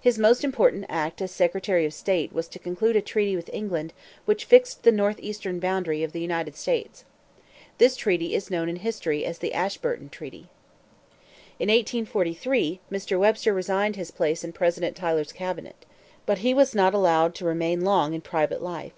[0.00, 3.92] His most important act as secretary of state was to conclude a treaty with England
[4.24, 7.04] which fixed the northeastern boundary of the United States.
[7.78, 10.48] This treaty is known in history as the Ashburton Treaty.
[11.60, 13.20] In 1843, Mr.
[13.20, 15.84] Webster resigned his place in President Tyler's cabinet.
[16.26, 18.94] But he was not allowed to remain long in private life.